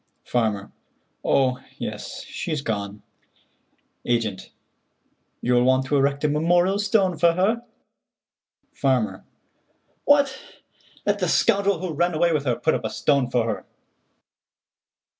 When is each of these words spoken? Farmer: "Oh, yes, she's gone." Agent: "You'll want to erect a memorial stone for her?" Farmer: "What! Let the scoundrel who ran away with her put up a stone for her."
Farmer: 0.25 0.71
"Oh, 1.23 1.61
yes, 1.77 2.23
she's 2.23 2.63
gone." 2.63 3.03
Agent: 4.03 4.49
"You'll 5.41 5.63
want 5.63 5.85
to 5.85 5.95
erect 5.95 6.23
a 6.23 6.27
memorial 6.27 6.79
stone 6.79 7.19
for 7.19 7.33
her?" 7.33 7.63
Farmer: 8.73 9.23
"What! 10.05 10.39
Let 11.05 11.19
the 11.19 11.27
scoundrel 11.27 11.77
who 11.81 11.93
ran 11.93 12.15
away 12.15 12.33
with 12.33 12.45
her 12.45 12.55
put 12.55 12.73
up 12.73 12.83
a 12.85 12.89
stone 12.89 13.29
for 13.29 13.45
her." 13.45 13.65